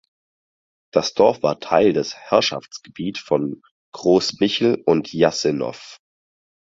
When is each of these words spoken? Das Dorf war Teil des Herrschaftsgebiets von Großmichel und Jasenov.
Das 0.91 1.13
Dorf 1.13 1.43
war 1.43 1.59
Teil 1.59 1.93
des 1.93 2.15
Herrschaftsgebiets 2.17 3.19
von 3.19 3.61
Großmichel 3.93 4.81
und 4.87 5.13
Jasenov. 5.13 5.99